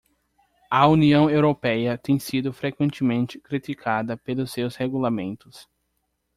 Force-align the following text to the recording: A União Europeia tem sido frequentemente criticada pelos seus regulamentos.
A 0.67 0.87
União 0.87 1.29
Europeia 1.29 1.95
tem 1.95 2.17
sido 2.17 2.51
frequentemente 2.51 3.39
criticada 3.39 4.17
pelos 4.17 4.51
seus 4.51 4.75
regulamentos. 4.75 5.69